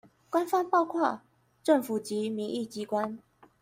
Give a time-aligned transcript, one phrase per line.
[0.31, 1.21] 官方包括
[1.61, 3.19] 政府及民意機關